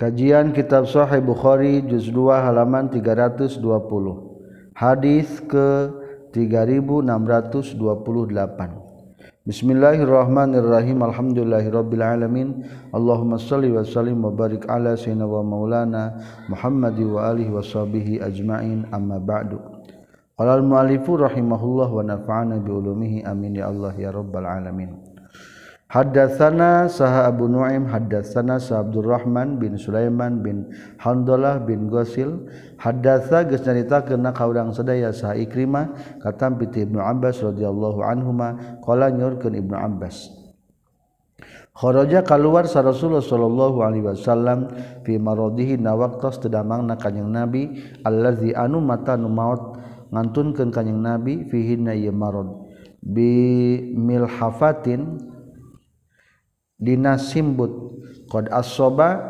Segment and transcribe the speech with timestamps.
[0.00, 3.60] Kajian Kitab Sahih Bukhari juz 2 halaman 320.
[4.72, 5.92] Hadis ke
[6.32, 7.84] 3628.
[9.44, 11.04] Bismillahirrahmanirrahim.
[11.04, 12.64] Alhamdulillahirabbil alamin.
[12.96, 16.16] Allahumma shalli wa sallim wa barik ala sayyidina wa maulana
[16.48, 18.88] Muhammad wa alihi wa sahbihi ajmain.
[18.96, 19.60] Amma ba'du.
[20.32, 25.09] Qala al-mu'allifu rahimahullah wa nafa'ana bi ulumihi amin ya Allah ya rabbal alamin.
[25.90, 30.70] Hadatsana saha Abu Nuaim hadatsana sa Abdurrahman bin Sulaiman bin
[31.02, 32.46] Handalah bin Ghasil.
[32.78, 35.90] Haddatsa geus nyaritakeun ka urang sadaya saha Ikrimah
[36.22, 40.30] katam piti Ibnu Abbas radhiyallahu anhuma qala nyorkeun Ibnu Abbas.
[41.74, 44.70] Kharaja kaluar sa Rasulullah sallallahu alaihi wasallam
[45.02, 47.66] fi maradihi na waqtas tedamangna kanjing Nabi
[48.06, 49.74] allazi anu mata nu maot
[50.14, 52.46] ngantunkeun kanjing Nabi fihi na marad.
[53.02, 55.30] Bi milhafatin
[56.80, 57.92] Dina simbut.
[58.32, 59.20] Qad asoba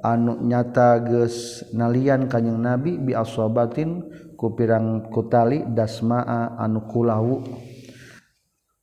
[0.00, 4.06] anu nyata geus nalian kanjeng Nabi bi asobatin
[4.38, 7.42] ku pirang kutali dasmaa anu kulawu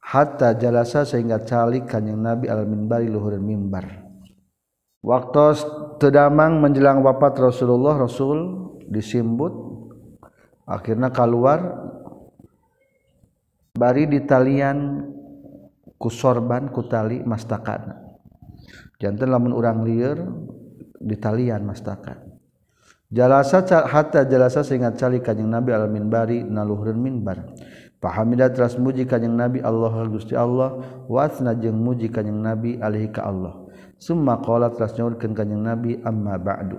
[0.04, 4.06] hatta jalasa sehingga calik kanjeng Nabi al minbari luhur mimbar.
[5.00, 5.46] Waktu
[6.04, 9.56] tedamang menjelang wafat Rasulullah Rasul disimbut.
[10.68, 11.64] Akhirnya keluar
[13.72, 15.00] bari ditalian
[15.96, 18.07] ku sorban kutali mastakana
[18.98, 20.18] jantan lamun urang liar
[20.98, 22.28] ditalian mastakan
[23.08, 27.56] jalasa hatta jalasa sehingga cali kanjeng nabi al minbari naluhurun minbar.
[27.98, 30.78] Pahamidah teras muji kanjeng nabi Allah gusti Allah
[31.10, 33.66] wasna jeung muji kanjeng nabi alaihi ka Allah.
[33.98, 36.78] Summa qala teras nyaurkeun kanjeng nabi amma ba'du.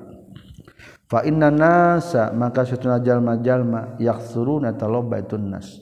[1.10, 5.80] Fa inna nasa maka satuna jalma-jalma yaksuruna talabaitun nas.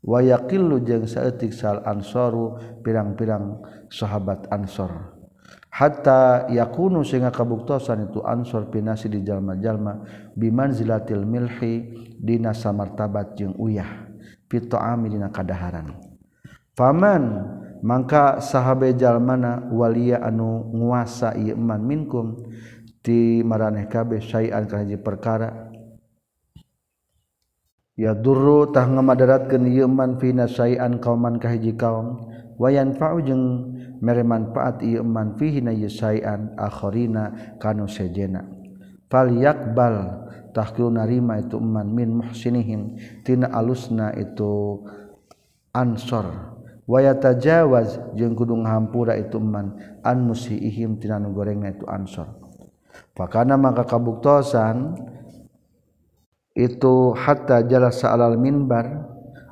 [0.00, 5.17] Wa yaqillu jeung saeutik sal ansaru pirang-pirang sahabat ansor.
[5.78, 10.02] hatta yakunu sehingga kabuktosan itu ansor pinasi di jalma-jalma
[10.34, 14.10] biman zilatil milhi dina samartabat jeung uyah
[14.50, 15.94] pito ami dina kadaharan.
[16.74, 17.22] Faman
[17.78, 22.34] mangka sahabe jalmana walia anu nguasa ieu man minkum
[22.98, 25.70] ti maraneh kabeh syai'an ka hiji perkara.
[27.94, 33.77] Ya durru tah ngamadaratkeun ieu man fina syai'an kauman ka hiji kaum wayan fa'u jeung
[33.98, 38.46] mere manfaat ieu man fihi na yusaian akharina kanu sejena
[39.08, 44.82] fal yakbal tahkil narima itu man min muhsinihim tina alusna itu
[45.72, 46.56] ansor.
[46.88, 52.32] Wa yatajawaz jeung kudu ngahampura itu man an musiihim tina nu gorengna itu ansor.
[53.12, 54.96] Fakana maka kabuktosan
[56.56, 59.04] itu hatta jalasa alal minbar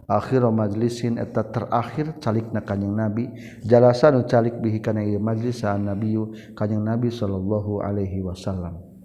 [0.06, 3.30] akhir majlisin eta terakhir calik na kanyang nabi
[3.66, 8.96] jalasan calik bihi kana ieu majlis saan nabiyu kanyang nabi sallallahu alaihi wasallam.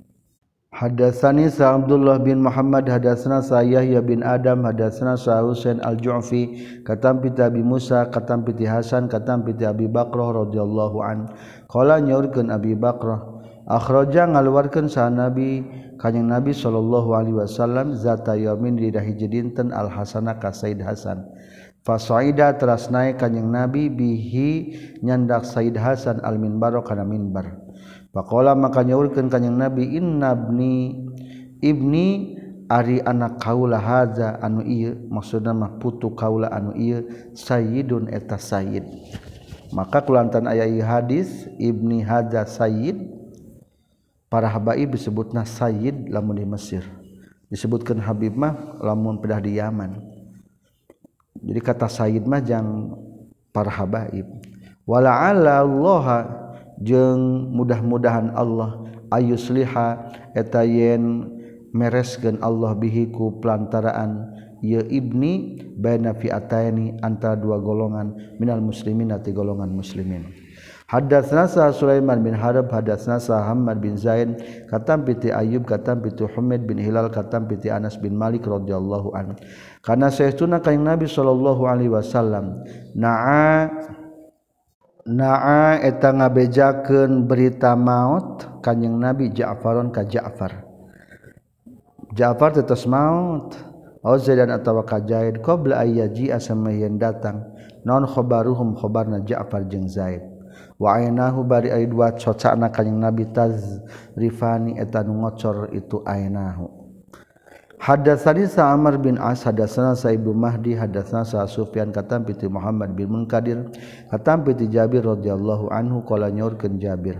[0.71, 7.19] Hadatsani Sa Abdullah bin Muhammad hadatsana Sa Yahya bin Adam hadatsana Sa Husain Al-Ju'fi katam
[7.19, 11.27] katampi Abi Musa katam katampi Hasan katam katampi Abi Bakrah radhiyallahu an.
[11.67, 13.30] Qala nyaurkeun Abi Bakrah
[13.67, 15.65] akhroja ngaluarkeun sa nabi
[16.01, 21.29] kanyang nabi Shallallahu Alaihi Wasallam zata yamin dihiji dinten al Hasanah Sayyid Hasan.
[21.81, 24.49] Fasaida teras naik kanyang nabi bihi
[25.01, 27.57] nyandak Said Hasan al minbaro kana minbar.
[28.13, 30.93] Pakola maka nyaurkeun kanyang nabi innabni
[31.57, 32.37] ibni
[32.69, 37.01] ari anak kaula haza anu ieu maksudna mah putu kaula anu ieu
[37.33, 38.85] sayyidun eta sayyid.
[39.73, 43.20] Maka kulantan aya hadis ibni haza sayyid
[44.31, 46.87] para habaib disebutna sayyid lamun di Mesir.
[47.51, 49.99] Disebutkan Habib mah lamun pedah di Yaman.
[51.43, 52.95] Jadi kata sayyid mah jang
[53.51, 54.23] para habaib.
[54.87, 56.05] Wala ala Allah
[56.79, 61.27] jeung mudah-mudahan Allah ayusliha eta yen
[61.75, 64.31] mereskeun Allah bihi ku pelantaraan
[64.63, 70.40] ya ibni baina fi'ataini antara dua golongan minal muslimin ati golongan muslimin
[70.91, 76.27] Hadatsna sa Sulaiman bin Harb hadatsna sa Hammad bin Zaid katam piti Ayyub katam piti
[76.27, 79.39] Humaid bin Hilal katam piti Anas bin Malik radhiyallahu anhu.
[79.79, 83.71] Kana saestuna kanjing Nabi sallallahu alaihi wasallam naa
[85.07, 90.67] naa eta ngabejakeun berita maut kanjing Nabi Ja'faron ka Ja'far.
[92.11, 93.55] Ja'far tetes maut
[94.03, 97.47] Auzadan atawa ka Zaid qabla ayyaji asama yen datang
[97.87, 100.30] non khabaruhum khabarna Ja'far jeung Zaid
[100.81, 103.85] wa ainahu bari ay dua cocana ka nabi taz
[104.17, 106.81] rifani eta nu ngocor itu ainahu.
[107.81, 113.09] Hadatsani sa bin as hadatsana Sa'ib bin mahdi hadatsana sa sufyan katam piti muhammad bin
[113.09, 113.73] munkadir
[114.13, 117.17] katam piti jabir radhiyallahu anhu qala nyorkeun jabir.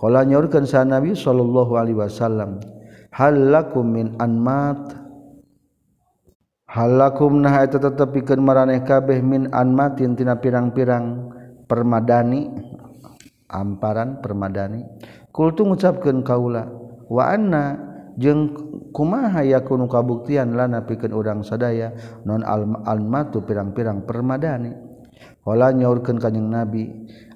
[0.00, 2.56] Qala nyorkeun sa nabi sallallahu alaihi wasallam
[3.12, 4.96] hal lakum min anmat?
[6.68, 11.36] Hal lakum nah eta tetepikeun maraneh kabeh min anmatin tina pirang-pirang
[11.68, 12.48] permadani.
[13.48, 14.84] amparan permadani.
[15.32, 16.68] Kultu ngucapkeun kaula
[17.08, 17.64] wa anna
[18.20, 18.52] jeung
[18.92, 21.96] kumaha yakunu kabuktian lana pikeun urang sadaya
[22.28, 22.44] non
[22.84, 24.72] almatu pirang-pirang permadani?
[25.48, 26.84] Wala nyaurkeun kanjing nabi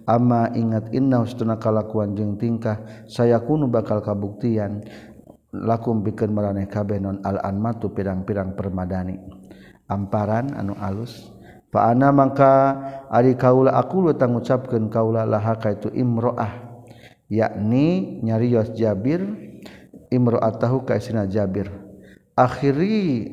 [0.05, 4.85] ama ingat inna ustuna kalakuan jeung tingkah saya kunu bakal kabuktian
[5.53, 9.17] lakum pikeun maraneh kabeh non al anmatu pirang-pirang permadani.
[9.89, 11.32] Amparan anu alus.
[11.73, 12.77] Fa ana mangka
[13.09, 16.71] ari kaula aku lu tangucapkeun kaula laha kaitu imroah
[17.33, 19.25] yakni nyarios Jabir
[20.13, 21.73] imroatahu ka isina Jabir.
[22.37, 23.33] Akhiri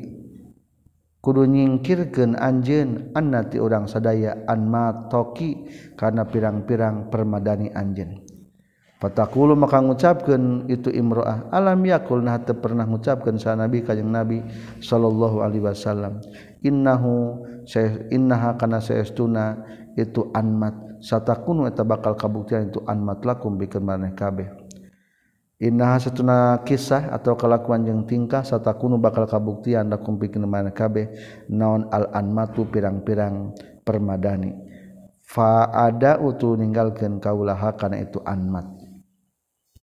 [1.20, 5.68] kudu nyingkirkeun anjeun annati urang sadaya anma toki
[6.00, 8.24] karena pirang-pirang permadani anjeun.
[9.00, 14.44] Fatakulu maka ngucapkeun itu imroah alam yakul nah teu pernah ngucapkeun sa nabi kanjing nabi
[14.84, 16.20] sallallahu alaihi wasallam.
[16.60, 17.40] Innahu
[18.10, 19.62] innaha kana saestuna
[19.94, 20.74] itu anmat.
[21.00, 24.52] Satakunu eta bakal kabuktian itu anmat lakum bikin maneh kabeh.
[25.60, 31.08] Innaha satuna kisah atau kelakuan jeung tingkah satakunu bakal kabuktian lakum bikin maneh kabeh.
[31.48, 34.52] Naon al anmatu pirang-pirang permadani.
[35.24, 38.66] Fa ada utu ninggalkeun kaulaha kana itu anmat.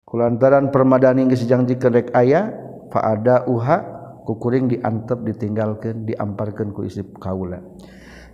[0.04, 2.52] Kulantaran permadani geus dijanjikeun rek aya
[2.92, 3.95] fa ada uha
[4.26, 7.62] kukuring diantep ditinggalkeun diamparkeun ku isi kaula.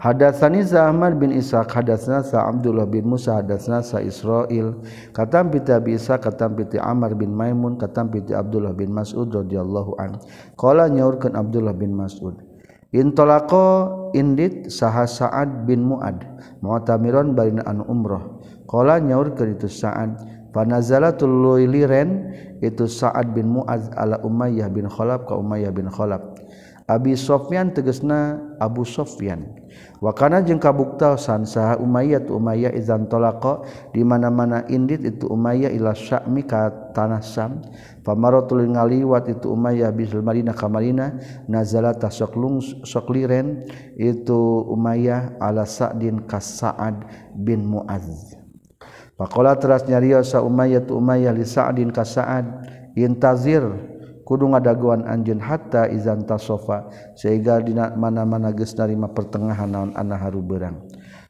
[0.03, 4.83] Hadatsani Zahman bin Ishaq hadatsana sa Abdullah bin Musa hadatsana sa Israil
[5.15, 9.95] katam piti Abi Isa katam piti Amr bin Maimun katam piti Abdullah bin Mas'ud radhiyallahu
[10.03, 10.19] an.
[10.59, 12.35] Qala nyaurkeun Abdullah bin Mas'ud
[12.91, 16.19] intolaqa indit saha Sa'ad bin Muad
[16.61, 18.27] mu'tamiron barina anu umrah.
[18.67, 22.29] Qala nyaurkeun itu Sa'ad Panazalatul liren
[22.61, 26.21] itu Sa'ad bin Mu'adz ala Umayyah bin Khalaf ka Umayyah bin Khalaf.
[26.91, 29.49] Abi Sofyan tegesna Abu Sofyan.
[30.03, 33.65] Wa kana jeung kabuktasan saha Umayyah tu Umayyah izan talaqa
[33.97, 37.65] di mana-mana indit itu Umayyah ila Syami ka tanah Sam.
[38.05, 41.17] Pamaratul ngaliwat itu Umayyah bisul Madinah ka Madinah
[41.49, 43.65] nazala tasaklung sokliren
[43.97, 48.42] itu Umayyah ala Sa'din ka Sa'ad bin Mu'adz.
[49.23, 52.67] Pakola teras nyariosa umayya tu umayya li sa'din ka sa'ad.
[52.99, 53.63] Intazir
[54.27, 60.79] kudu ngadaguan anjeun hatta izan tasofa sehingga dina mana-mana geus narima pertengahan naon ana harubeurang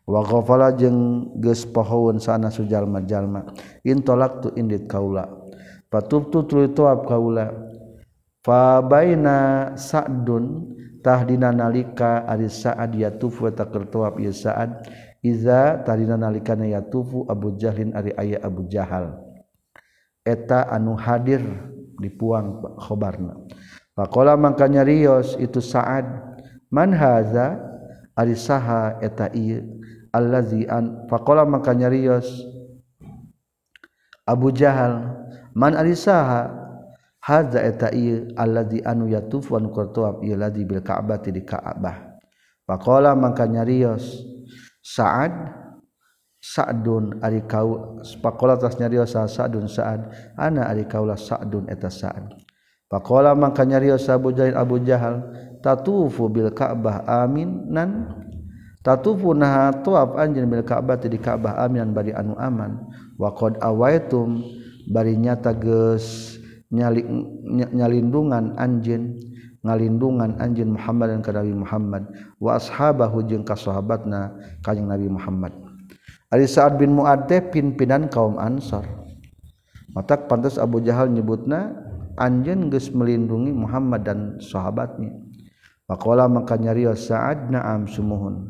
[0.04, 3.46] wa ghafala jeung geus pohoeun sana sujalma-jalma
[3.86, 5.30] intolak tu indit kaula
[5.86, 7.48] patubtu tuluy tuap kaula
[8.42, 14.82] fa baina sa'dun tahdina nalika ari sa'ad yatuf wa taqertuap ieu sa'ad.
[15.22, 19.22] Iza tadidina nalikana yatufu Abu Jahlin ari aya Abu Jahal.
[20.26, 21.42] Eta anu hadir
[22.02, 23.38] dipuang khobarna.
[23.94, 26.02] Pakola makanya Rios itu saat
[26.74, 27.54] manhaza
[28.18, 29.78] ari saha eta ieu.
[30.10, 32.26] Allazi an pakola makanya Rios
[34.26, 35.06] Abu Jahal
[35.54, 36.50] man ari saha?
[37.22, 38.26] Hadza eta ieu.
[38.34, 42.18] Allazi anu yatufu anu qurtuab ieu ladzi bil Ka'bah di Ka'bah.
[42.66, 44.31] Pakola makanya Rios
[44.82, 45.62] Sa'ad
[46.42, 50.10] Sa'dun ari kau pakola tas nyariosa Sa'dun Sa'ad.
[50.34, 52.34] Ana ari kaulah Sa'dun eta Sa'ad.
[52.90, 55.22] Pakola mangka nyariosa Abu Jahal Abu Jahal
[55.62, 58.10] tatufu bil Ka'bah aminan?
[58.82, 62.90] Tatufu naha tuap anjeun bil Ka'bah di Ka'bah aminan bari anu aman.
[63.14, 64.42] Wa qad awaitum
[64.90, 66.36] bari nyata geus
[66.74, 69.14] nyalindungan anjeun.
[69.62, 72.10] ngalindungan anjin Muhammad dan kadawi Muhammad
[72.42, 75.54] wa ashabahu jeung ka sahabatna kanjing Nabi Muhammad.
[76.32, 78.88] Ari Sa'ad bin Mu'ad teh pimpinan kaum Ansar.
[79.92, 81.76] Matak pantas Abu Jahal nyebutna
[82.16, 85.12] anjeun geus melindungi Muhammad dan sahabatnya.
[85.84, 88.48] Faqala maka nyari Sa'ad na'am sumuhun.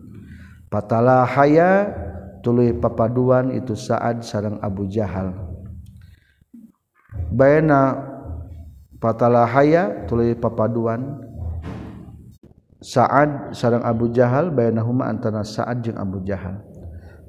[0.71, 1.91] Patala haya
[2.41, 5.35] tuluy papaduan itu Sa'ad sareng Abu Jahal.
[7.35, 8.12] Baena
[9.03, 11.19] patala haya tulu papaduan.
[12.83, 16.63] Saat sarang Abu Jahal bayna huma antara saat jeung Abu Jahal.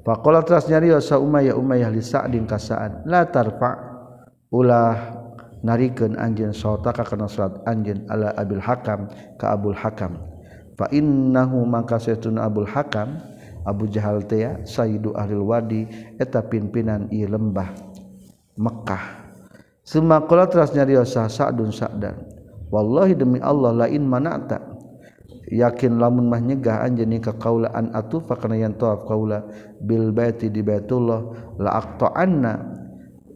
[0.02, 3.06] Faqala teras nyarios sa Umayyah Umayyah li Sa'din ka Sa'ad.
[3.06, 3.94] La tarfa.
[4.50, 5.18] Ulah
[5.66, 10.18] narikeun anjeun sautaka kana salat anjeun ala Abil Hakam ka Abul Hakam.
[10.78, 13.18] Fa innahu maka saytuna Abul Hakam.
[13.64, 15.82] Abu Jahal teh ya, sayyidu ahli wadi
[16.20, 17.72] eta pimpinan ieu lembah
[19.84, 22.16] Mekah Semakula teras nyarios sa Sa'dun Sa'dan.
[22.72, 24.72] Wallahi demi Allah lain manata
[25.52, 29.44] yakin lamun mah nyegah anjeun ka kaulaan atufa kana yang tawaf kaula
[29.78, 32.54] bil baiti di baitullah la aqta'anna.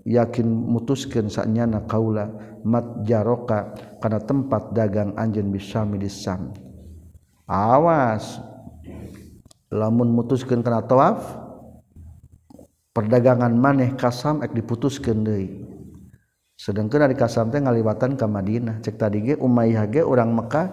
[0.09, 2.33] Yakin mutuskan saatnya na kaula
[2.65, 6.57] matjaroka karena tempat dagang anjen bisa Sam
[7.45, 8.41] awas.
[9.69, 11.21] Lamun mutuskan karena tawaf
[12.97, 15.29] perdagangan maneh kasam ek diputuskan
[16.59, 18.83] sedangkan dari Kasam teh ngaliwatan ke Madinah.
[18.83, 20.67] Cek tadi ge Umayyah ge urang Mekah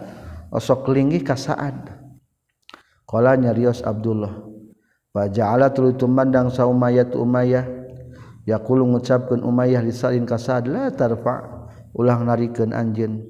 [0.49, 1.93] osok linggi ka Sa'ad.
[3.05, 4.33] Qala nyarios Abdullah
[5.13, 7.85] wa ja'ala tulutum mandang sa Umayyah tu Umayyah.
[8.49, 13.21] Yaqulu ngucapkeun Umayyah li Sa'in ka Sa'ad la tarfa ulah narikeun anjeun.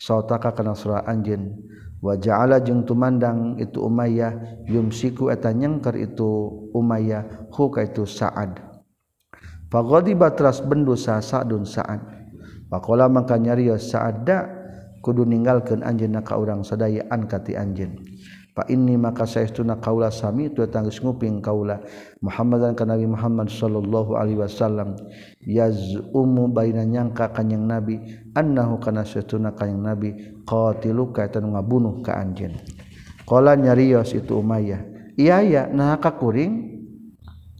[0.00, 1.60] Sautaka kana sura anjeun.
[1.98, 8.67] Wa ja'ala jeung tumandang itu Umayyah yumsiku eta nyengker itu Umayyah hu ka itu Sa'ad.
[9.68, 12.00] Fagodi batras bendu sa sa'dun sa'ad.
[12.72, 14.48] Pakola maka nyariya sa'adda
[15.04, 18.00] kudu ninggalkan anjin naka urang sadaya ankati anjin.
[18.56, 21.78] Pa ini maka sa'istuna kaula sami tu tangis nguping kaula
[22.18, 24.98] Muhammad dan ka Nabi Muhammad sallallahu alaihi wasallam
[25.46, 28.02] yaz'umu baina nyangka kanyang Nabi
[28.34, 30.08] annahu kana sa'istuna kanyang Nabi
[30.42, 32.58] qatiluka eta nu ngabunuh ka anjin.
[33.28, 34.80] Qala nyarios ya itu Umayyah.
[35.14, 36.80] Iya ya naka kuring.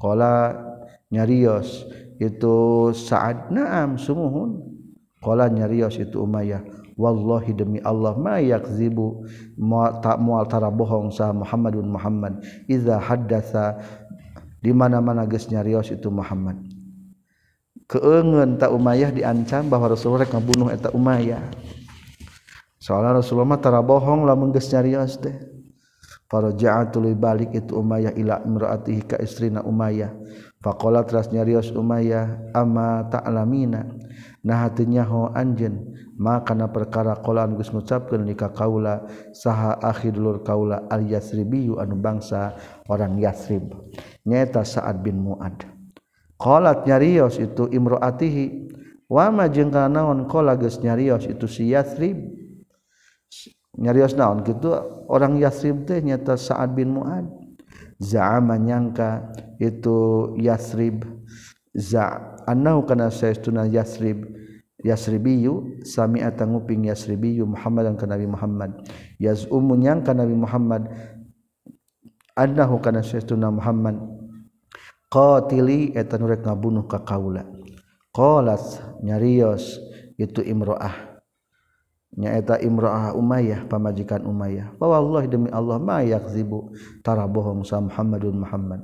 [0.00, 0.66] Qala
[1.08, 1.88] nyarios
[2.18, 6.78] itu saat naam sumumuhunkola nyarios itu Umayyah.
[6.98, 9.22] Walli demi Allah mayak zibu
[10.02, 12.42] tak mualtara bohong sah Muhammadun Muhammad.
[12.66, 13.78] Iza hadasa
[14.58, 16.58] dimana-mana gesnya Rios itu Muhammad.
[17.86, 21.40] Keengen tak Umayyah diancam bahwa Rasulullah kabunuh eta Umayyah.
[22.82, 25.38] Soalnya Rasulullah tara bohong lah menggesnya Rios deh
[26.28, 30.12] para ja'atul balik itu Umayyah ila imraatihi ka istrina Umayyah
[30.58, 33.86] Fakola teras nyarios Umayyah ama ta'lamina?
[34.42, 40.42] Nah hatinya ho anjen maka na perkara kolaan gus ngucapkan nikah kaula saha akhir dulur
[40.42, 42.58] kaula al yasribiyu anu bangsa
[42.90, 43.70] orang yasrib.
[44.26, 45.62] Nyata Sa'ad bin Mu'ad.
[46.34, 48.74] Kolat nyarios itu imro'atihi
[49.06, 52.18] wama jeung kana naon kola geus nyarios itu si yasrib?
[53.78, 54.74] Nyarios naon gitu
[55.06, 57.47] orang yasrib teh nyata Sa'ad bin Mu'ad.
[57.98, 61.04] Za'ama nyangka itu yasrib.
[61.74, 64.24] Za annahu kana saestuna yasrib.
[64.78, 68.70] Yasribiyu sami nguping yasribiyu Muhammad dan Nabi Muhammad.
[69.18, 70.86] Yaz'umu nyangka Nabi Muhammad
[72.38, 73.98] annahu kana sayyiduna Muhammad.
[75.10, 77.42] Qatili eta nu rek ngabunuh ka kaula.
[78.14, 78.62] Qalat
[79.02, 79.82] nyarios
[80.14, 81.07] itu imroah
[82.18, 84.74] nyaeta imroah Umayyah pamajikan Umayyah.
[84.82, 86.74] Wa wallahi demi Allah ma yakzibu
[87.06, 88.82] tara bohong sa Muhammadun Muhammad.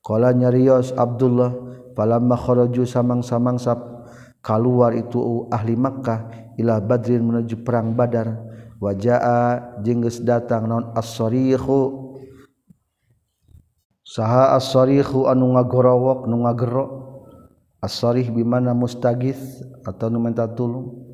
[0.00, 1.52] Qala nyarios Abdullah
[1.92, 3.78] falamma kharaju samang-samang sap
[4.40, 8.40] keluar itu ahli Makkah Ilah Badrin menuju perang Badar.
[8.82, 11.30] Wajah jengges datang non ashu
[14.02, 16.90] saha ashu anu ngagorowok nu ngagerok.
[17.82, 21.11] Asih dimana mustagis atau numenta tulung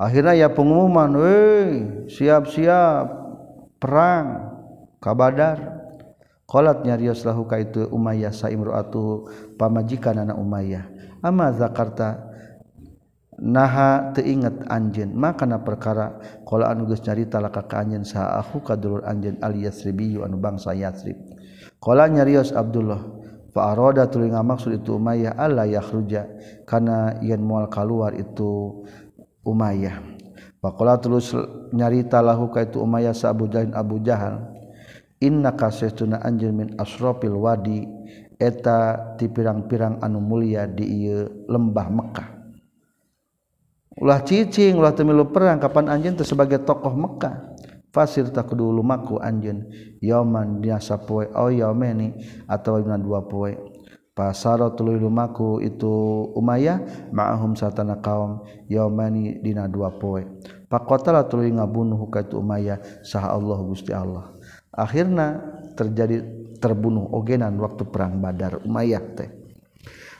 [0.00, 1.12] akhirnya ya pengumuman
[2.08, 3.04] siap-siap
[3.76, 4.56] perang
[5.00, 9.28] kabadarkolatnya Rioshuka itu Umayyah saimruatu
[9.60, 10.84] pamajikan anak Umayyah.
[11.20, 12.32] Ama Zakarta
[13.36, 16.16] naha teingat anjen maka perkara?
[16.48, 21.16] Kalau anuges nyarita laka ke anjen sah aku kadulur anjen alias ribiyu anu bangsa yasrib.
[21.80, 23.00] Kalau nyarios Abdullah
[23.56, 26.28] fa'aroda tulinga maksud itu Umayyah Allah yakhruja
[26.68, 28.84] karena yen mual keluar itu
[29.50, 29.98] Umayyah.
[30.62, 31.34] Pakola terus
[31.74, 34.60] nyarita lahuka itu Umayyah sa Abu Jahal Abu Jahal
[35.20, 37.84] Inna kasestuna anjir min asrofil wadi.
[38.40, 42.28] Eta ti pirang-pirang anu mulia di ieu lembah Mekah.
[44.00, 47.52] Ulah cicing ulah temilu perang kapan anjeun teh sebagai tokoh Mekah?
[47.92, 49.66] Fasir tak dulu maku anjin
[49.98, 52.16] yauman dina sapoe Oh yaumeni
[52.48, 53.52] atawa dina dua poe.
[54.20, 55.88] pasaro tuluy lumaku itu
[56.36, 60.28] Umayyah ma'ahum satana kaum yaumani dina dua poe.
[60.68, 64.36] Pakotala tuluy ngabunuh ka itu Umayyah saha Allah Gusti Allah.
[64.76, 65.40] Akhirna
[65.72, 66.20] terjadi
[66.60, 69.39] terbunuh ogenan waktu perang Badar Umayyah teh.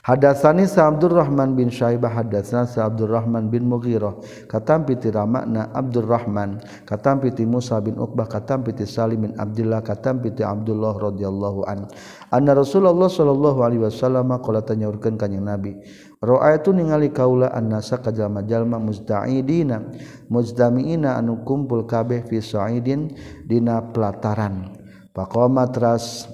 [0.01, 4.17] Hadatsani Abdurrahman bin Syaibah hadatsana Abdurrahman bin Mughirah.
[4.49, 6.57] Katampi ti Ramakna Abdurrahman
[6.89, 8.25] katampi ti Musa bin Uqbah.
[8.25, 11.85] Katampi ti Salim bin Abdullah katampi ti Abdullah radhiyallahu an.
[12.33, 15.77] Anna Rasulullah sallallahu alaihi wasallam qala tanyaurkeun ka Nabi
[16.17, 19.85] raaitu ningali kaula annasa kajalma-jalma musta'idina
[20.33, 23.13] muzdamiina anu kumpul kabeh fi sa'idin
[23.45, 24.81] dina pelataran.
[25.11, 26.25] Pakoma teras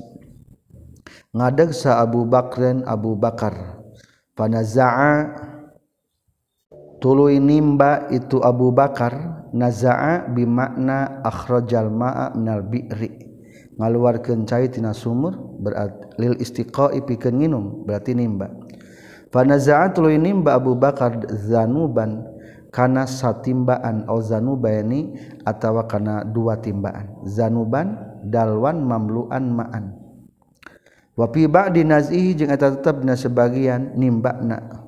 [1.38, 3.78] ngadegsa Abu Bakrin Abu Bakar.
[4.34, 5.38] Panazaa
[6.98, 9.46] tuluy nimba itu Abu Bakar.
[9.54, 13.26] Nazaa bimakna akhrajal ma'a minal bi'ri.
[13.80, 18.52] Ngaluarkeun cai tina sumur berarti lil istiqai pikeun nginum berarti nimba.
[19.32, 22.28] Panazaat lu nimba Abu Bakar zanuban
[22.72, 25.16] kana satimbaan au zanubani
[25.48, 27.24] atawa kana dua timbaan.
[27.24, 27.96] Zanuban
[28.28, 29.97] dalwan mamluan ma'an
[31.18, 34.86] wa fi ba'di nazihi jeung eta tetep dina sebagian nimbana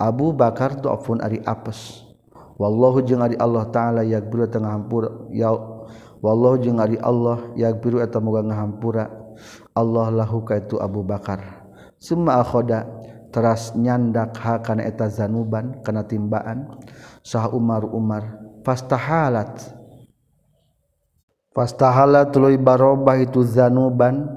[0.00, 2.08] Abu Bakar dhafun ari apes.
[2.56, 5.52] Wallahu jeung ari Allah taala yaghfiru tengah hampura ya
[6.24, 9.12] wallahu jeung ari Allah yaghfiru eta moga ngahampura.
[9.76, 11.68] Allah lahu ka itu Abu Bakar.
[12.00, 12.88] Summa akhoda
[13.28, 16.80] teras nyandak ha kana eta zanuban kana timbaan.
[17.20, 19.76] Sah Umar Umar fastahalat.
[21.52, 24.32] Fastahalat tuluy barobah itu zanuban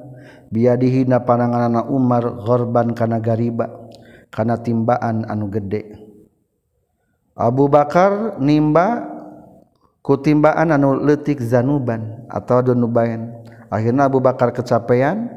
[0.53, 3.89] biadihi na pananganana Umar korban kana gariba
[4.29, 5.97] kana timbaan anu gede.
[7.33, 9.09] Abu Bakar nimba
[10.05, 13.33] kutimbaan anu letik zanuban atau donubayan
[13.73, 15.33] akhirnya Abu Bakar kecapean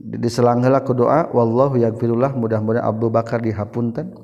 [0.00, 4.16] diselang hela ku doa wallahu yagfirullah mudah-mudahan Abu Bakar dihapunten.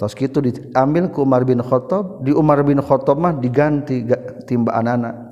[0.00, 4.08] Tos kitu diambil ku Umar bin Khattab di Umar bin Khattab mah diganti
[4.48, 5.29] timbaan anak.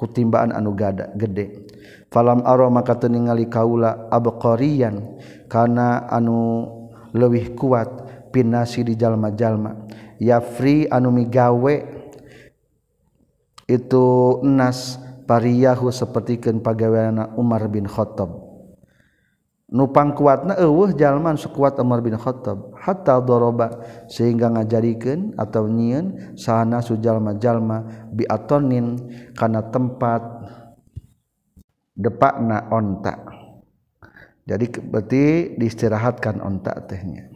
[0.00, 1.68] kutimbaan anu gada gede.
[2.08, 5.20] Falam aro maka ningali kaula abqariyan
[5.52, 6.64] kana anu
[7.12, 9.76] leuwih kuat pinasi di jalma-jalma.
[10.16, 11.74] Yafri anu migawe
[13.68, 14.06] itu
[14.42, 14.96] nas
[15.28, 18.39] pariyahu sapertikeun pagaweana Umar bin Khattab.
[19.70, 22.74] nupang kuatna eueuh jalman sekuat Umar bin Khattab.
[22.76, 28.98] Hatta doroba sehingga ngajadikeun atau nyieun sahana sujalma-jalma bi atonin
[29.38, 30.22] kana tempat
[31.94, 33.14] depakna onta.
[34.44, 37.30] Jadi berarti diistirahatkan onta tehnya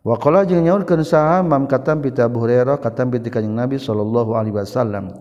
[0.00, 4.32] wa qala jeung nyaurkeun saha mam katam pita Abu Hurairah katam pita kanjing Nabi sallallahu
[4.32, 5.12] alaihi wasallam.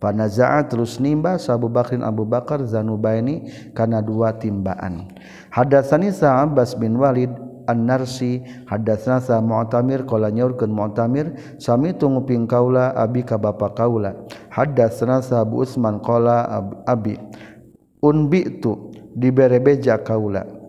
[0.00, 5.10] panazaat terus nimba Abu Bakrin Abu Bakar Zanubaini kana dua timbaan.
[5.50, 7.30] Hadatsani Sa'abbas bin Walid
[7.64, 8.44] An-Narsi.
[9.24, 11.58] Sa Mu'tamir qala nyaurkeun Mu'tamir.
[11.62, 14.14] Sami tunguping kaula abi ka bapa kaula.
[14.52, 16.44] Hadatsna sa Abu Usman qala
[16.84, 17.16] abi.
[18.04, 20.63] Unbitu diberebeja dibere beja kaula.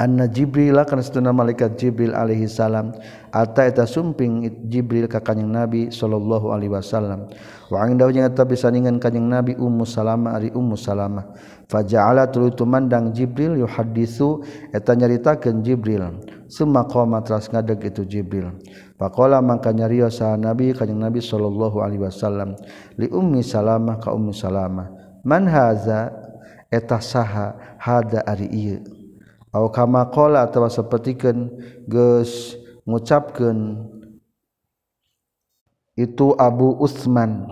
[0.00, 2.96] anna Jibril kana satuna malaikat Jibril alaihi salam.
[3.30, 7.28] Ata eta sumping Jibril ka kanjing Nabi sallallahu alaihi wasallam.
[7.68, 11.34] Wa angdaw jeung eta bisaningan kanjing Nabi Ummu Salamah ari Ummu Salamah.
[11.68, 16.20] Faja'ala tuluy tumandang Jibril yuhaddisu eta nyaritakeun Jibril.
[16.48, 18.54] Summa qama tras ngadeg itu Jibril.
[19.00, 22.54] Faqala mangka nyarios sa Nabi kanjing Nabi sallallahu alaihi wasallam
[23.00, 24.88] li Ummi Salamah ka Ummu Salamah.
[25.24, 26.12] Man haza?
[26.70, 28.93] Eta saha hada ari ieu.
[29.54, 31.54] Aw kama qala atawa sapertikeun
[31.86, 33.86] geus ngucapkeun
[35.94, 37.46] itu Abu Utsman.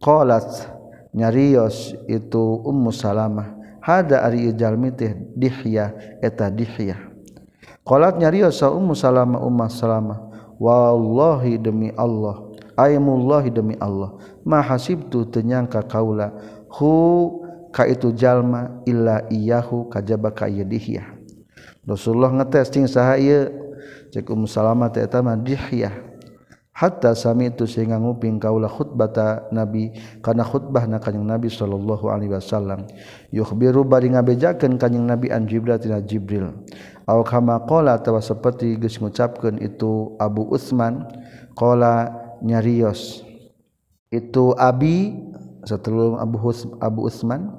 [0.00, 0.48] Qalat
[1.12, 3.52] nyarios itu Ummu Salamah.
[3.84, 5.92] Hada ari jalmi teh dihya
[6.24, 6.96] eta dihya.
[7.84, 10.18] Qalat nyarios sa Ummu Salamah Ummu Salamah.
[10.56, 16.34] Wallahi demi Allah aymullahi demi Allah ma hasibtu tenyangka kaula
[16.70, 16.90] hu
[17.70, 20.50] ka itu jalma illa iyahu kajaba ka
[21.84, 23.42] Rasulullah ngetesting sahaya saha ieu.
[24.14, 26.14] Cek Um Salamah teh eta mah dihyah.
[26.74, 29.94] Hatta sami itu sehingga nguping kaula khutbata Nabi
[30.26, 32.90] kana khutbah na kanjing Nabi sallallahu alaihi wasallam.
[33.30, 36.50] Yukhbiru bari ngabejakeun kanjing Nabi an Jibril tina Jibril.
[37.06, 41.06] Aw kama qala atawa saperti geus ngucapkeun itu Abu Utsman
[41.54, 42.10] qala
[42.42, 43.22] nyarios.
[44.10, 45.14] Itu Abi
[45.62, 47.54] setelah Abu Hus, Abu Utsman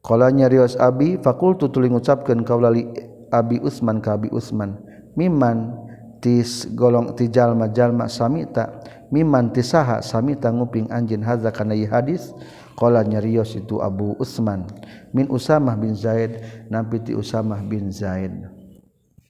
[0.00, 2.88] Qalanya riwas Abi fakultu tuli ngucapkeun kaulali
[3.28, 4.80] Abi Usman ka Abi Usman.
[5.14, 5.76] Miman
[6.20, 12.34] tis golong ti jalma jalma samita miman tisaha samita nguping anjeun hadza kana hadis
[12.78, 14.64] qala nyarios itu Abu Usman.
[15.12, 16.40] Min Usamah bin Zaid
[16.72, 18.32] nampi ti Usamah bin Zaid.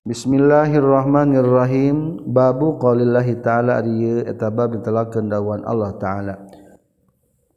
[0.00, 2.24] Bismillahirrahmanirrahim.
[2.30, 6.38] Babu qaulillahi ta'ala rieu eta bab ditelakeun dawuhan Allah ta'ala.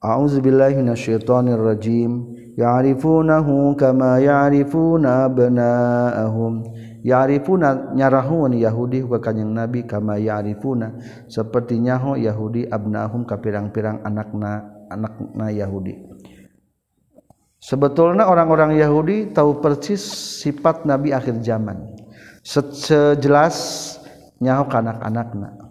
[0.04, 2.36] A'udzubillahi minasyaitonir rajim.
[2.60, 6.68] Ya'rifunahu kama ya'rifuna abna'ahum.
[7.08, 11.00] Ya'rifuna nyarahun Yahudi ka kanjing Nabi kama ya'rifuna.
[11.32, 15.96] Seperti nyaho Yahudi abna'ahum ka pirang-pirang anakna anakna Yahudi.
[17.64, 20.04] Sebetulnya orang-orang Yahudi tahu persis
[20.44, 21.80] sifat Nabi akhir zaman.
[22.44, 23.56] Sejelas
[24.44, 25.63] nyaho anak-anakna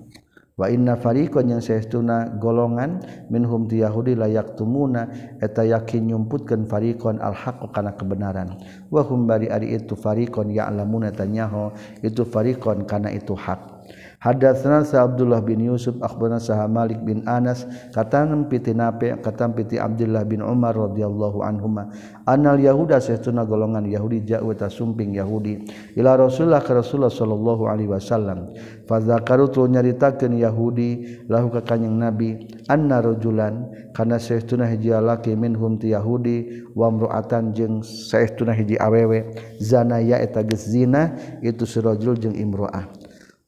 [0.61, 3.01] wa inna fariqan yang saestuna golongan
[3.33, 5.09] minhum ti Yahudi layak tumuna
[5.41, 8.61] eta yakin nyumputkeun fariqan al-haqq kana kebenaran.
[8.93, 11.73] Wa hum bari ari itu fariqan ya'lamuna tanyaho
[12.05, 13.72] itu fariqan kana itu hak
[14.23, 19.83] Hadatsna sa Abdullah bin Yusuf akhbarana sa Malik bin Anas katam piti nape katam piti
[19.83, 21.91] Abdullah bin Umar radhiyallahu anhuma.
[22.23, 25.67] Anal yahuda sahtuna golongan Yahudi ja'u ta sumping Yahudi.
[25.99, 28.55] Ila Rasulullah ka Rasulullah sallallahu alaihi wasallam.
[28.87, 35.83] Fadzakaru tu nyaritakeun Yahudi lahu ka kanjing Nabi anna rajulan kana sahtuna hiji laki minhum
[35.83, 39.35] ti Yahudi wa mruatan jeung sahtuna hiji awewe.
[39.59, 41.11] Zana ya eta geus zina
[41.43, 43.02] itu si rajul jeung imra'ah.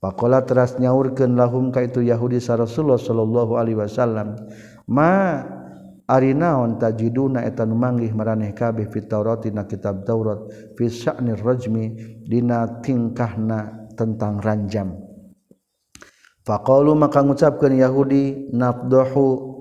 [0.04, 4.36] Pakola teras nyaurkeun lahum ka itu Yahudi sa Rasulullah sallallahu alaihi wasallam.
[4.84, 5.40] Ma
[6.04, 10.44] ari naon tajiduna eta nu manggih maraneh kabeh fit Taurat dina kitab Taurat
[10.76, 14.92] fi sya'nir rajmi dina tingkahna tentang ranjam.
[16.44, 19.53] Faqalu maka ngucapkeun Yahudi nafdahu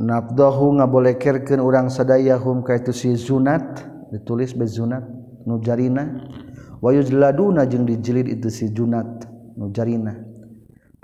[0.00, 5.06] nafdahu ngabolehkerkeun urang sadaya hum ka itu si zunat ditulis bezunat
[5.46, 6.26] nu jarina
[6.82, 10.18] wa yujladuna jeung dijilid itu si junat nu jarina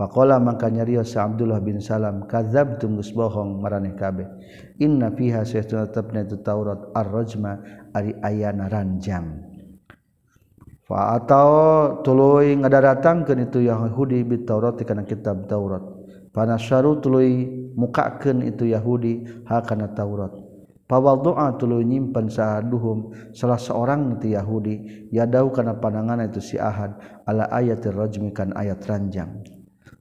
[0.00, 4.24] faqala maka nyarios sa Abdullah bin Salam kadzabtum geus bohong maraneh kabeh.
[4.80, 7.60] Inna fiha sayyidatun tabna itu Taurat ar-rajma
[7.92, 9.49] ari ayana ranjam
[10.90, 11.50] fa atau
[12.02, 15.86] tuluy ngadaratangkeun itu Yahudi bit Taurat kana kitab Taurat.
[16.34, 17.46] Panasyaru tuluy
[17.78, 20.34] mukaken itu Yahudi hakana Taurat.
[20.90, 26.98] Pawal doa tulu nyimpen saduhum salah seorang itu Yahudi yadau karena pandangan itu si ahad
[27.22, 29.46] ala ayat rajmi kan ayat ranjang.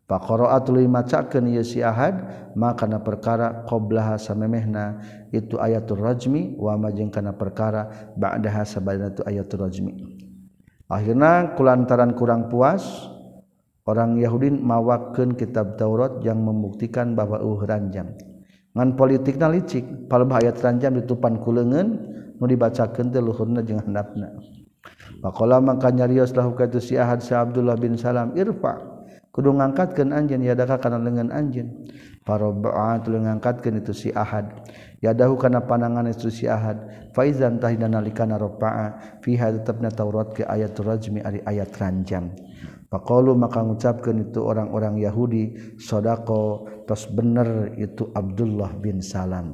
[0.10, 4.98] Pakoroa tuluy macakeun ieu si ahad maka na perkara qablaha samemehna
[5.30, 10.19] itu ayatul rajmi wa majeng kana perkara ba'daha sabadana itu ayatul rajmi
[10.90, 12.82] akhirnya kulantaran kurang puas
[13.90, 18.14] orang Yahudin mawaken kitab Taurat yang membuktikan bahwa uh ranjang.
[18.78, 21.98] Ngan politik na licik pal ayat ranjang ditupan kulengen
[22.38, 24.30] nu dibacakeun teh luhurna jeung handapna.
[25.20, 28.78] Pakola maka nyarios lahu kaitu si Ahad si Abdullah bin Salam irfa.
[29.30, 31.86] Kudu ngangkatkeun anjeun yadaka kana lengan anjeun?
[32.26, 34.50] Paroba'at ngangkatkeun itu si Ahad.
[35.00, 40.76] Yadahu kana panangan itu si Ahad faizan tahina nalikana rafa'a fiha tetapna Taurat ke ayat
[40.80, 42.32] rajmi ari ayat ranjang
[42.90, 49.54] Pakolu maka mengucapkan itu orang-orang Yahudi sodako tos bener itu Abdullah bin Salam.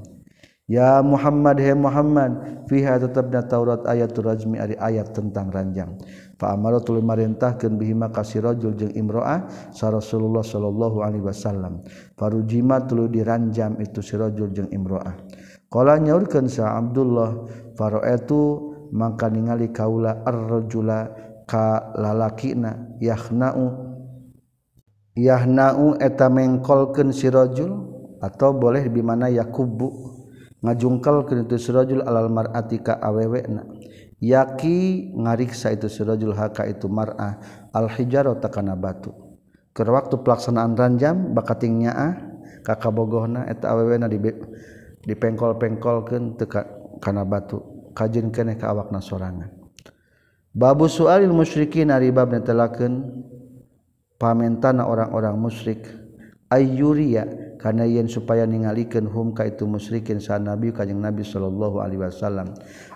[0.71, 5.99] Ya Muhammad he Muhammad fiha tetapnya Taurat ayat rajmi ari ayat tentang ranjang.
[6.39, 11.83] Fa amara tuluy marintahkeun bihi makasih rajul jeung imro'ah sa Rasulullah sallallahu alaihi wasallam.
[12.15, 15.34] Farujima tuluy diranjam itu si rajul jeung imro'ah.
[15.69, 21.11] Kala nyaurkeun sa Abdullah faroetu mangka ningali kaula ar-rajula
[21.43, 23.65] ka lalakina yahna'u
[25.15, 27.71] yahna'u eta mengkolkeun si rajul
[28.19, 30.15] atau boleh di mana yakubu
[30.65, 33.63] ngajungkalkeun itu si rajul alal mar'ati ka awewena.
[34.17, 37.37] Yaki ngariksa itu si rajul haka itu mar'ah
[37.75, 37.91] al
[38.41, 39.11] takana batu.
[39.75, 42.13] Ke waktu pelaksanaan ranjam bakatingnya ah
[42.63, 44.17] kakabogohna eta awewena di
[45.05, 47.61] aw dipengkol-pengkolken tekakana batu
[47.93, 49.53] kajjin keeh ke awak na sorangan.
[50.49, 53.21] Babu sualil musyrikin ari bab netelakeun
[54.17, 55.85] pamentana orang-orang musyrik
[56.49, 62.01] ayyuriya kana yen supaya ningalikeun hum ka itu musyrikin sa nabi kanjing nabi sallallahu alaihi
[62.01, 62.55] wasallam.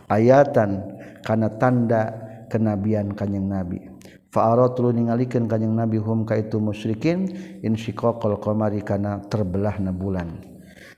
[0.10, 0.82] Ayatan
[1.22, 2.16] kana tanda
[2.50, 3.86] kenabian kanjing nabi.
[4.34, 7.28] Fa aratul ningalikeun kanjing nabi hum ka itu musyrikin
[7.62, 10.49] insyiqaqal qamari kana terbelahna bulan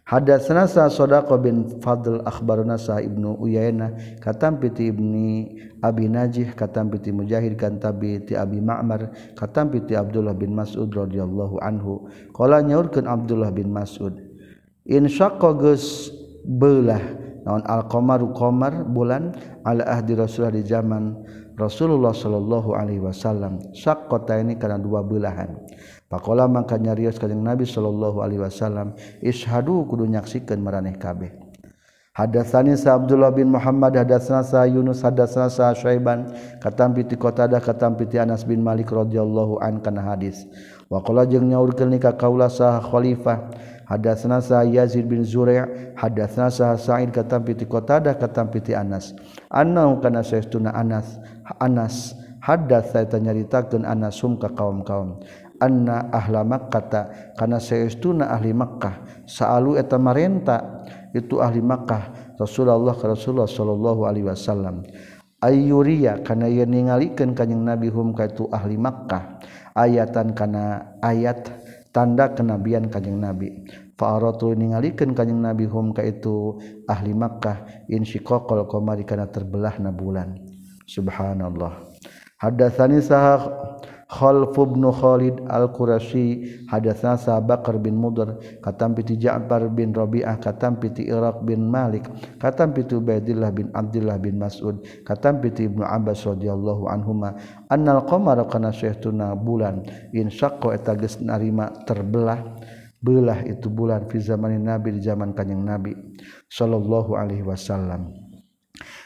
[0.02, 6.92] Hadatsana sa Sadaqah bin Fadl akhbarana sa Ibnu Uyainah katam piti Ibni Abi Najih katam
[6.92, 12.12] piti Mujahid katam piti Abi Ma'mar katam piti Abdullah bin Mas'ud radhiyallahu anhu.
[12.34, 14.32] Qala nyaurkeun Abdullah bin Mas'ud
[14.90, 16.10] in syaqqa geus
[16.44, 17.02] beulah
[17.46, 19.34] naon al-qamaru qamar bulan
[19.66, 21.04] ala ahdi Rasulullah di zaman
[21.58, 25.58] Rasulullah sallallahu alaihi wasallam syaqqa ini kana dua belahan
[26.12, 28.92] Pakola mangka nyarios kanjeng Nabi sallallahu alaihi wasallam
[29.24, 31.32] ishadu kudu nyaksikeun maraneh kabeh.
[32.12, 36.28] Hadatsani sa Abdullah bin Muhammad hadatsana sa Yunus hadatsana sa Syaiban
[36.60, 40.44] katam piti Qatadah katam piti Anas bin Malik radhiyallahu an kana hadis.
[40.92, 43.56] Wa qala jeung nyaurkeun ni ka kaula sa khalifah
[43.88, 49.16] hadatsana sa Yazid bin Zurai' hadatsana sa Sa'id katam piti Qatadah katam piti Anas
[49.48, 51.16] annahu kana saestuna Anas
[51.64, 55.24] Anas hadatsa eta nyaritakeun Anasum ka kaum-kaum
[55.62, 60.82] anna ahla makkata kana saestuna ahli makkah saalu eta marenta
[61.14, 64.82] itu ahli makkah Rasulullah ka Rasulullah sallallahu alaihi wasallam
[65.46, 69.38] ayuriya kana yen ningalikeun kanjing Nabi hum ka itu ahli makkah
[69.78, 71.46] ayatan kana ayat
[71.94, 73.70] tanda kenabian kanjing Nabi
[74.02, 76.58] Fa'aratu ningalikeun kanjing Nabi hum ka itu
[76.90, 80.42] ahli Makkah in syiqaqal qamari kana terbelahna bulan.
[80.90, 81.86] Subhanallah.
[82.42, 83.46] Hadatsani sahah
[84.12, 90.84] Khalf bin Khalid Al-Qurashi hadatsna sa Bakar bin Mudar katam piti Ja'far bin Rabi'ah katam
[90.84, 92.04] piti Iraq bin Malik
[92.36, 97.40] katam piti Ubaidillah bin Abdullah bin Mas'ud katam piti Ibnu Abbas radhiyallahu anhuma.
[97.72, 102.60] Annal qamara kana syaituna bulan in syaqqa eta geus narima terbelah
[103.00, 105.96] belah itu bulan fi zamanin nabi di zaman kanjing nabi
[106.52, 108.21] sallallahu alaihi wasallam.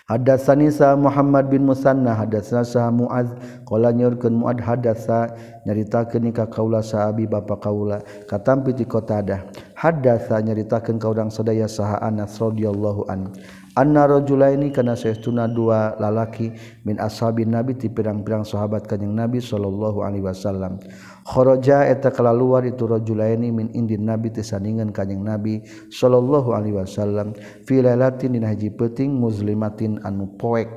[0.05, 3.29] hadasanisa Muhammad bin Musanna hadasna sa Muaz.
[3.65, 5.33] Qala nyorkeun Muad hadatsa
[5.65, 8.05] nyaritakeun ka kaula sahabi bapa kaula.
[8.29, 13.33] Katampi ti Qatadah hadasa nyaritakeun ka urang sadaya saha Anas radhiyallahu an.
[13.75, 16.55] anna rajulaini kana saestuna dua lalaki
[16.87, 20.79] min ashabin nabi ti pirang-pirang sahabat kanjing nabi sallallahu alaihi wasallam.
[21.27, 25.59] Kharaja eta kalaluar itu rajulaini min indin nabi tesaningan kanjing nabi
[25.91, 27.35] sallallahu alaihi wasallam
[27.67, 30.71] fi lailatin dina hiji peuting muslimatin anu poek.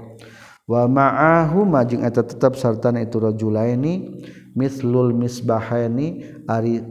[0.68, 4.20] Wa ma'ahu majing eta tetap sartana itu rajulaini
[4.58, 6.82] mislul misbahaini ari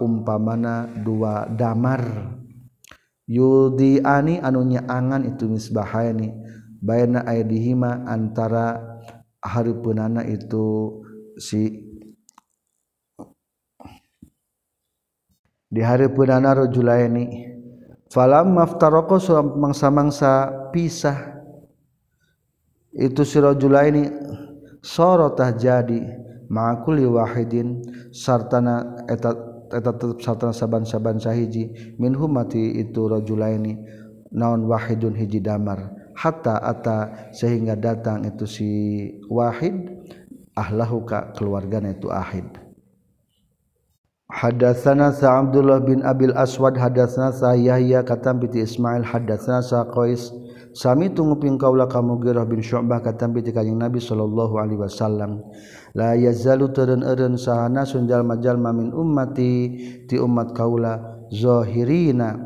[0.00, 2.39] umpamana dua damar.
[3.30, 6.34] Yudi ani anu nyaangan itu misbahaini
[6.82, 8.98] baina aidihima antara
[9.38, 10.98] haripunana itu
[11.38, 11.86] si
[15.70, 17.46] di hari punana rajulaini
[18.10, 19.22] falam maftaroko
[19.54, 21.38] mangsa-mangsa pisah.
[22.90, 24.10] Itu si rajulaini
[24.82, 26.02] sorotah jadi
[26.50, 31.96] ma'akuli wahidin sartana eta eta tetep sartana saban-saban sahiji.
[31.96, 33.78] Min humati itu rajulaini.
[34.34, 35.94] Naon wahidun hiji damar.
[36.14, 38.70] Hatta ata sehingga datang itu si
[39.30, 39.88] wahid
[40.58, 42.46] ahlahu ka keluargana itu ahid.
[44.30, 50.30] Hadatsana sa Abdullah bin Abil Aswad hadatsana sa Yahya katam bi Ismail hadatsana sa Qais
[50.70, 55.42] Sami tungguping kaula kamu Girah bin Syu'bah katambi ti kanjing Nabi sallallahu alaihi wasallam.
[55.98, 59.52] La yazalu teureun-eureun sahana sunjal majalma min ummati
[60.06, 62.38] ti umat kaula zahirina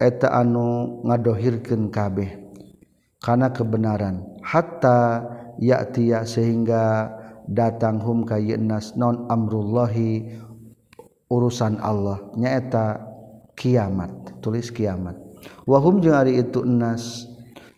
[0.00, 2.40] eta anu ngadohirkeun kabeh
[3.20, 4.24] kana kebenaran.
[4.40, 5.20] Hatta
[5.60, 7.12] ya'tiya sehingga
[7.44, 10.40] datang hum ka yenas non amrullahi
[11.28, 12.32] urusan Allah.
[12.32, 12.96] Nyaeta
[13.52, 15.19] kiamat tulis kiamat.
[15.64, 17.26] wahum jeung ari itu enas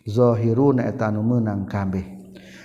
[0.07, 2.13] zahiruna eta anu meunang kabeh.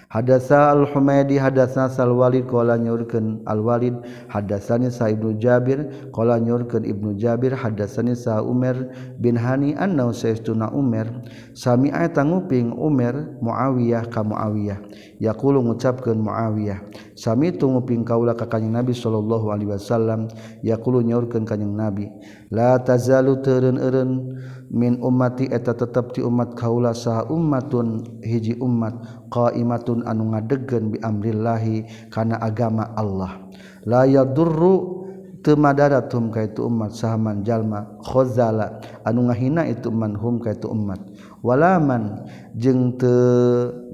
[0.08, 3.92] Hadasa al-Humaydi hadasna Salwalid qala nyurkeun Al-Walid
[4.32, 5.84] hadasani Sa Ibnu Jabir
[6.16, 8.88] qala nyurkeun Ibnu Jabir hadasani Sa Umar
[9.20, 11.12] bin Hani anna saistuna Umar
[11.52, 14.80] sami'a tanguping Umar Muawiyah ka Muawiyah.
[15.20, 20.32] Yaqulu ngucapkeun Muawiyah sami tunguping kaula ka kanjing Nabi sallallahu alaihi wasallam.
[20.64, 22.08] Yaqulu nyaurkeun kanjing Nabi
[22.48, 24.40] la tazalu teureun-eureun
[24.72, 28.98] min umati eta tetap di umat kaula saha ummatun hiji umat
[29.33, 33.48] qaimatun anu ngadegen bi amrillahi kana agama Allah.
[33.88, 34.97] La yadurru
[35.44, 40.98] temadatum ka itu umat saman jalma khozala anu ngahina itu manhum ka itu umat.
[41.38, 42.27] Walaman
[42.59, 43.14] jeung te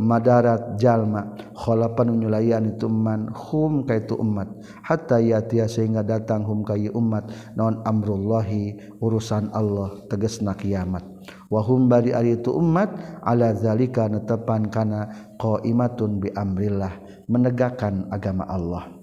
[0.00, 4.48] madarat jalma khalapan nyulayan itu manhum ka itu umat.
[4.80, 7.28] Hatta yatia sehingga datang hum ka umat
[7.59, 11.04] naon amrullahi urusan Allah tegesna kiamat.
[11.52, 16.92] Wahum bari ari itu umat ala zalika netepan kana qaimatun bi amrillah
[17.28, 18.93] menegakkan agama Allah.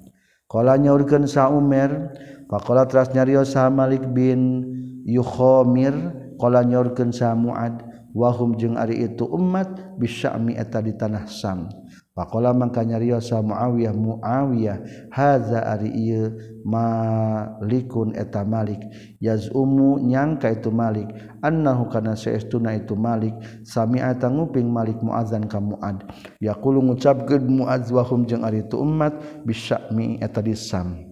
[0.52, 2.12] Kala nyaurkeun sa Umar,
[2.52, 4.68] faqala tras nyarios sa Malik bin
[5.08, 5.96] Yukhamir,
[6.36, 7.80] kala nyaurkeun sa Muad,
[8.12, 11.81] wahum jeung ari itu umat bisyami eta di tanah Sam.
[12.22, 16.30] Pakola mangka nyariosa Muawiyah Muawiyah haza ari ieu?
[16.62, 18.78] Malikun eta Malik.
[19.18, 21.10] Yazumu nyangka itu Malik.
[21.42, 23.34] Annahu kana saestuna itu Malik.
[23.66, 26.06] Sami'a nguping Malik muazan ka Muad.
[26.38, 31.11] Yaqulu ngucapkeun muaz wa hum jeung ari itu umat bisyami eta di Sam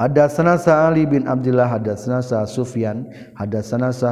[0.00, 3.04] Hadatsana Sa'ali bin Abdullah hadatsana Sa Sufyan
[3.36, 4.08] hadatsana Sa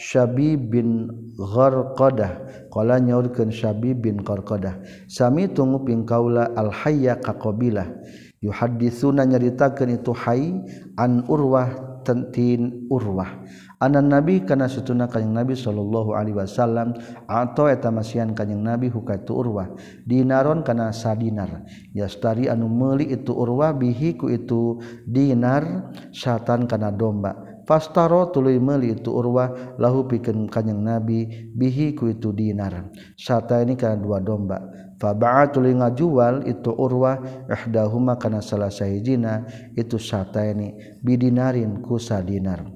[0.00, 2.64] Syabib bin Gharqadah.
[2.72, 4.80] Qala nyaurkeun Syabib bin Gharqadah.
[5.12, 7.92] Sami tunguping kaula al hayya ka qabilah
[8.40, 10.56] yuhadditsuna nyaritakeun itu hay
[10.96, 13.42] an urwah tentin urwah.
[13.82, 16.94] Anan nabi kana setuna kanjing nabi sallallahu alaihi wasallam
[17.26, 19.74] atau eta masian kanjing nabi hukatu urwah.
[20.06, 21.66] Dinaron kana sadinar.
[21.90, 27.51] Yastari anu meuli itu urwah bihi ku itu dinar syatan kana domba.
[27.72, 33.80] fastaro tuluy meuli itu urwah lahu pikeun kanjing nabi bihi ku itu dinar sata ini
[33.80, 34.60] kana dua domba.
[35.00, 41.96] Fa ba'a tuluy ngajual itu urwah ihdahuma kana salah sahijina itu sata ini bidinarin ku
[41.96, 42.68] sadinar.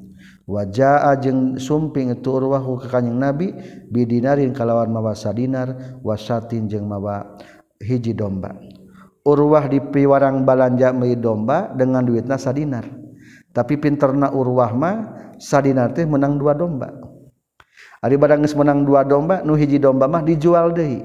[0.49, 3.53] Wajah ajeng sumping itu urwahku ke kanjing nabi
[3.93, 7.37] bidinarin kalawan mawa sadinar wasatin jeung mawa
[7.85, 8.57] hiji domba.
[9.29, 13.06] Urwah di piwarang balanja meli domba dengan duit nasa dinar
[13.57, 16.93] tapi pinterna urwahma sadinate menang dua domba.
[18.05, 21.01] Ari barangis menang dua domba nu hiji domba mah dijual deh.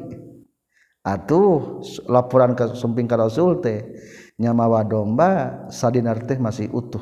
[1.00, 1.80] Atuh
[2.12, 3.96] laporan ke sumping ka Rasul teh
[4.36, 7.02] nyamawa domba sadinar teh masih utuh.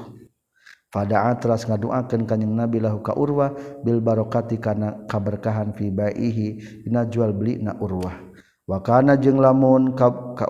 [0.90, 6.82] Pada atras ngaduakeun ka kanjing Nabi lahu ka urwah bil barokati kana kaberkahan fi baihi
[6.86, 8.29] dina jual beli na urwah.
[8.70, 9.98] wakana jeung lamun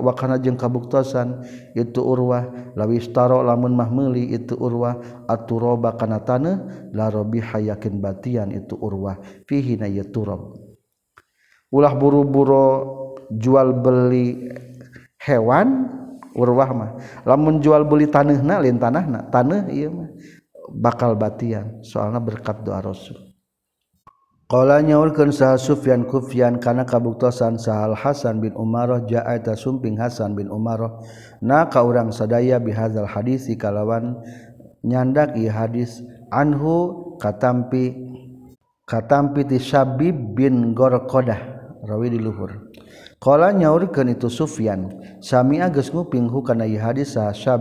[0.03, 2.75] wakana jeung kabuktosan itu urwah.
[2.75, 4.99] Lawistaro lamun mahmeli itu urwah.
[5.31, 6.59] Aturoba kana la
[6.91, 9.15] larobiha yakin batian itu urwah.
[9.47, 10.59] Fihi na yaturob
[11.69, 12.67] ulah buru-buru
[13.29, 14.51] jual beli
[15.23, 15.87] hewan
[16.35, 16.91] urwah mah.
[17.23, 20.09] Lamun jual beli taneuhna lain tanahna taneuh ieu mah
[20.75, 21.79] bakal batian.
[21.85, 23.28] Soalna berkat doa rasul.
[24.49, 30.49] Qala nyaurkeun saha Sufyan Kufyan kana kabuktosan sahal Hasan bin Umarah ja'a sumping Hasan bin
[30.49, 31.05] Umarah.
[31.37, 34.17] Na ka urang sadaya bihadzal hadisi kalawan
[34.81, 36.01] nyandak ieu hadis
[36.33, 37.93] anhu katampi
[38.89, 39.61] katampi ti
[40.09, 41.41] bin Gorqadah
[41.85, 42.73] rawi di luhur.
[43.21, 47.53] Qala nyaurkeun itu Sufyan sami geus nguping hu kana ieu hadis saha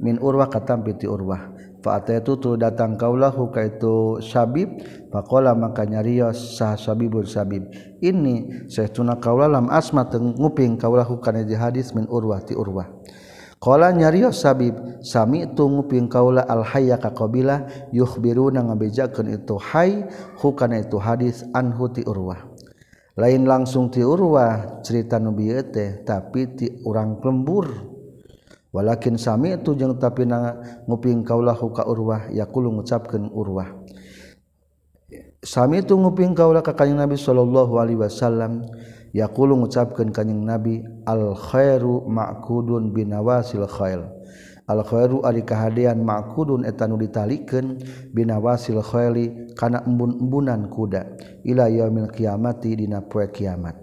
[0.00, 1.52] min Urwah katampi ti Urwah.
[1.84, 4.80] Fa'ata itu tu datang kaulah ka itu sabib
[5.12, 7.68] faqala maka nyarios ya sah sabibun sabib
[8.00, 12.88] ini saytuna kaulah lam asma teng nguping kaulah kana di hadis min urwah ti urwah.
[13.60, 19.60] Qala nyarios ya sabib sami tu nguping kaulah al hayya ka qabila yukhbiruna ngabejakeun itu
[19.60, 20.08] hay
[20.40, 22.48] hukana itu hadis anhu ti urwah.
[23.20, 27.93] Lain langsung ti urwah cerita nu bieu teh tapi ti urang kelembur.
[28.74, 30.58] walakin sami itu jeung tapi na
[30.90, 33.70] nguping kaulahu ka urwah yaqulu ngucapkeun urwah.
[35.44, 38.66] Sami itu nguping kaulah ka kanjing nabi sallallahu alaihi wasallam
[39.14, 44.10] yaqulu ngucapkeun kanjing nabi al khairu ma'kudun binawasil khail
[44.64, 47.78] al khairu ari kahadean ma'kudun eta nu ditalikeun
[48.16, 51.14] binawasil khaili kana embun-embunan kuda.
[51.44, 53.76] Ila yaumil qiyamati dina poe kiamat.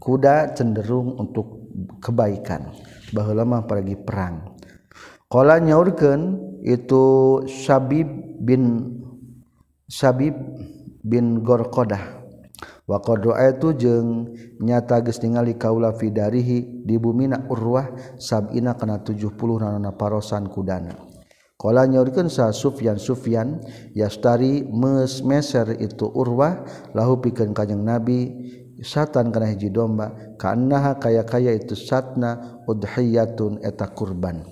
[0.00, 1.68] Kuda cenderung untuk
[2.00, 2.72] kebaikan.
[3.12, 4.56] baheula mah pergi perang.
[5.28, 6.20] Kalau nyaurkan
[6.64, 7.04] itu
[7.48, 8.08] Sabib
[8.40, 8.96] bin
[9.88, 10.36] Sabib
[11.04, 12.22] bin Gorkodah
[12.92, 12.98] wa
[13.46, 20.50] itu jeung nyata geus ningali kaula fidarihi di bumina urwah sabina kana 70 nanana parosan
[20.50, 20.92] kudana.
[21.56, 23.62] Qala nyaurkeun sa Sufyan Sufyan
[23.94, 28.34] yastari mesmeser itu urwah lahu pikeun kanjeng Nabi
[28.80, 34.48] satan kana hiji domba kaannaha kaya kaya itu satna udhiyatun eta kurban.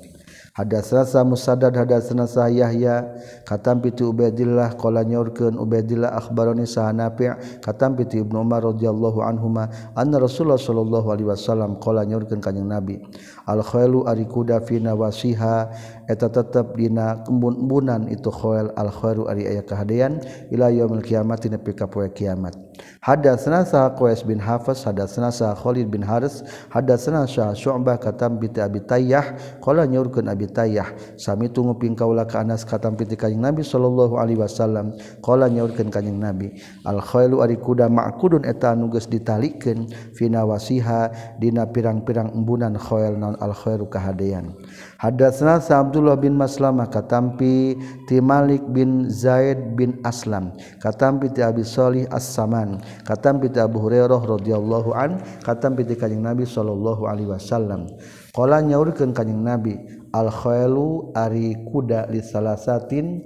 [0.51, 3.07] Hadatsana musaddad hadatsana sah yahya
[3.47, 9.71] katam piti ubaidillah qala nyorkeun ubaidillah akhbaroni sah nafi' katam piti ibnu umar radhiyallahu anhuma
[9.95, 12.99] anna rasulullah sallallahu alaihi wasallam qala nyorkeun kanjing nabi
[13.47, 15.71] alkhoelu ari kuda fina wasiha
[16.11, 21.87] eta tetep dina kembun-embunan itu khoel alkhoelu ari aya kahadean ila yaumil kiamat dina pika
[21.87, 22.57] poe kiamat.
[23.05, 26.41] Hadatsna sa Qais bin Hafiz hadatsna sa Khalid bin Haris
[26.73, 32.25] hadatsna sa Syu'bah katam bi Abi Tayyah qala nyurkeun Abi Tayyah sami tunggu ping kaula
[32.25, 34.97] ka Anas katam piti kanjing Nabi sallallahu alaihi wasallam.
[35.21, 36.57] Qala nyurkeun kanjing Nabi
[36.89, 43.37] alkhoelu ari kuda ma'kudun eta anu geus ditalikeun fina wasiha dina pirang-pirang embunan khoel non
[43.41, 44.53] al-khairu kahadean
[45.01, 47.75] hadatsna sa Abdullah bin Maslamah katampi
[48.07, 54.21] ti Malik bin Zaid bin Aslam katampi ti Abi Shalih As-Saman katampi ti Abu Hurairah
[54.21, 57.89] radhiyallahu an katampi ti Kanjeng Nabi sallallahu alaihi wasallam.
[58.35, 59.77] Qala nyaurkeun Kanjeng Nabi
[60.15, 63.25] al-khailu ari kuda li salasatin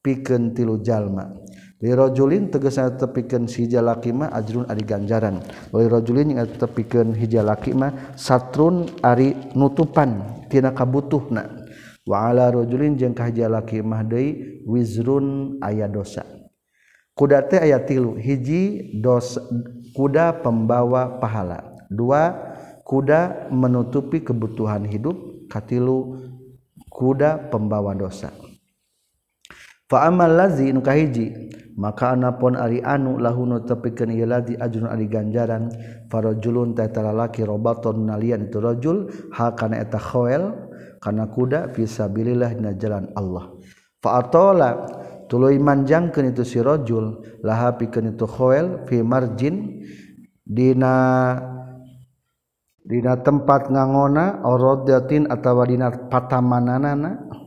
[0.00, 1.45] pikeun tilu jalma.
[1.82, 5.44] lirajulin tegasna tepikeun si jalaki mah ajrun ari ganjaran.
[5.72, 11.66] Wa lirajulin yang tepikeun hijalaki mah satrun ari nutupan tina kabutuhna.
[12.06, 13.50] Wa ala rajulin jeung ka hija
[13.82, 16.22] mah deui wizrun aya dosa.
[17.18, 19.34] Kuda teh aya tilu hiji dos
[19.90, 21.66] kuda pembawa pahala.
[21.90, 22.30] Dua
[22.86, 26.30] kuda menutupi kebutuhan hidup katilu
[26.86, 28.30] kuda pembawa dosa.
[29.90, 35.06] Fa amal lazi nu kahiji maka anapun ari anu lahunu tepikeun ieu ladi ajrun ari
[35.12, 35.68] ganjaran
[36.08, 40.56] farajulun ta lalaki robaton nalian itu rajul ha kana eta khoel
[41.04, 43.52] kana kuda fi sabilillah dina jalan Allah.
[44.00, 44.88] Fa atola
[45.28, 49.84] tuluy manjangkeun itu si rajul laha pikeun itu khoel fi marjin
[50.48, 51.36] dina
[52.86, 57.44] dina tempat ngangona orodatin atawa dina patamananana.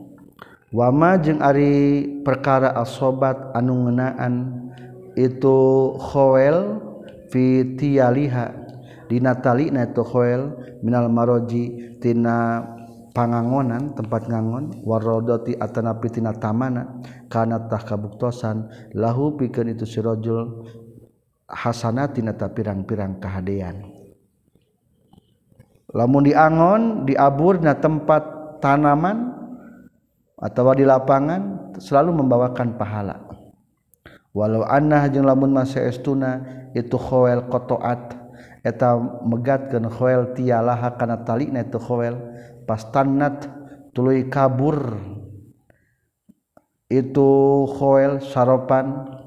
[0.70, 4.34] wama jeung Ari perkara asobat anu ngenaan
[5.18, 6.78] itukhoel
[7.30, 8.46] fitliha
[9.10, 12.64] dinatali ituel Minal marojitina
[13.12, 20.64] pangangonan tempat ngangon warrodoti atanapitina tamana kanatah kabuktosan lahu pikeun itu sirojul
[21.44, 23.92] hasanatina ta pirang-pirang kahadean.
[25.92, 28.24] Lamun diangon diabur na tempat
[28.64, 29.39] tanaman
[30.40, 33.20] atau di lapangan selalu membawakan pahala.
[34.32, 36.40] Walau anah jeung lamun masa estuna
[36.72, 38.14] itu khoel kotoat
[38.62, 38.94] eta
[39.26, 42.16] megat kan khoel tialaha kana tali na itu khoel
[42.64, 43.50] pas tanat
[43.92, 44.96] tuluy kabur.
[46.90, 49.18] Itu khoel saropan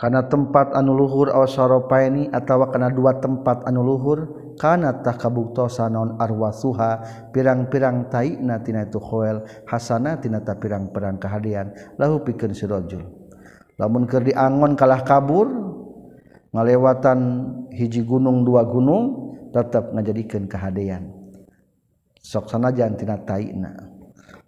[0.00, 6.20] karena tempat anu luhur aw saropaini atawa kana dua tempat anu luhur kanatah kabuktosa naon
[6.20, 7.00] arwasuha
[7.32, 13.00] pirang-pirang taina tina itu khoel hasana tinata pirang-perang kehadian lahu pikeun si rajul.
[13.80, 15.48] Lamun keur diangon kalah kabur
[16.52, 17.20] ngalewatan
[17.72, 21.08] hiji gunung dua gunung tetap ngajadikeun kehadian
[22.20, 23.99] sok sanajan tina taina.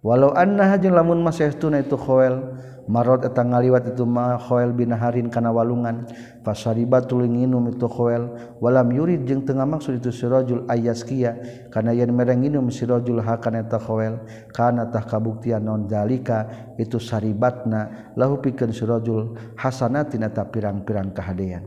[0.03, 2.43] walau annaha jeung lamun masestuna itu khoel
[2.83, 6.03] marot eta ngaliwat itu mah khoel binaharin kana walungan
[6.43, 11.39] fasariba tuluy nginum itu khoel walam yurid jeung teu maksud itu sirajul ayaskia
[11.71, 14.19] kana yen mere nginum sirajul hakana eta khoel
[14.51, 21.63] kana tah kabuktian non dalika itu saribatna lahu pikeun sirajul hasanatina ta pirang-pirang kahadean.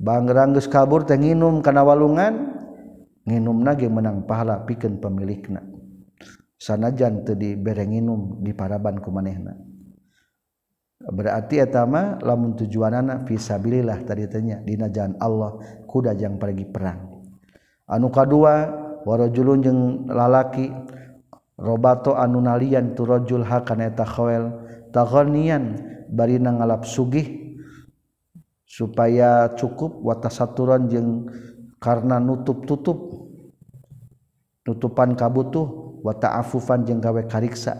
[0.00, 2.56] Bangrang geus kabur teh nginum kana walungan
[3.28, 5.71] nginumna ge menang pahala pikeun pemilikna.
[6.62, 9.58] sanajan teu diberenginum di paraban ku manehna.
[11.02, 15.58] Berarti etama lamun tujuanana fisabilillah tadi tanya dina jalan Allah
[15.90, 17.10] kuda jang pergi perang.
[17.90, 18.70] Anu kadua
[19.02, 20.70] warajulun jeung lalaki
[21.58, 24.62] robato anu nalian tu rajul hakana eta khawel
[24.94, 25.74] taghnian
[26.06, 27.58] bari ngalap sugih
[28.62, 31.26] supaya cukup watasaturan jeung
[31.82, 33.26] karena nutup-tutup
[34.62, 37.78] nutupan kabutuh wata'afufan jeung gawe kariksa.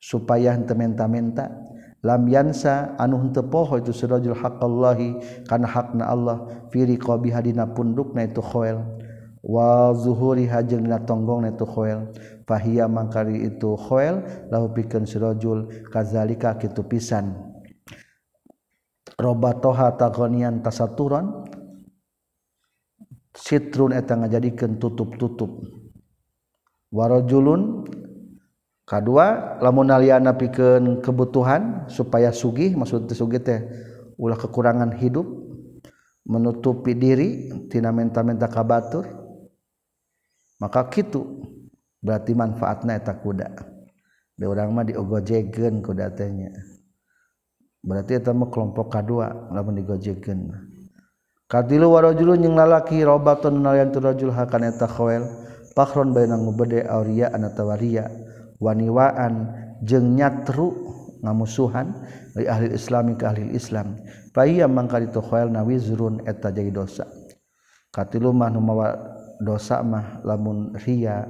[0.00, 1.52] Supaya henteu menta-menta.
[2.04, 8.28] Lam yansa anu henteu poho itu sirajul haqqallahi kana hakna Allah fi riqabi hadina pundukna
[8.28, 8.84] itu khoel.
[9.46, 12.10] Wa zuhuri hajeng dina tonggongna itu khoel.
[12.46, 17.34] Fahiya mangkari itu khoel lahu pikeun sirajul kazalika kitu pisan.
[19.18, 21.46] Robatoha tagonian tasaturan.
[23.36, 25.75] Sitrun eta ngajadikeun tutup-tutup.
[26.96, 27.84] warojulun
[28.88, 33.60] kedua lamun aliana pikeun kebutuhan supaya sugih maksud sugih teh
[34.16, 35.28] ulah kekurangan hidup
[36.24, 39.04] menutupi diri tina menta-menta kabatur
[40.56, 41.44] maka kitu
[42.00, 43.76] berarti manfaatna eta kuda.
[44.36, 46.48] Di orang mah diogojegeun kuda tanya
[47.84, 50.48] berarti eta mah kelompok kadua lamun digojegeun
[51.44, 55.44] katilu warajulun jeung lalaki robatun nalayan tu rajul hakana eta khawel.
[55.76, 58.08] pakron bay nanggu bede auria anatawaria
[58.56, 59.52] waniwaan
[59.84, 60.72] jeung nyatru
[61.20, 61.92] ngamusuhan
[62.32, 64.00] dari ahli islami ke ahli islam.
[64.32, 67.04] Paiya mangka itu khoel na wizrun eta jadi dosa.
[67.92, 68.92] Katilu mah nu mawa
[69.40, 71.24] dosa mah lamun ria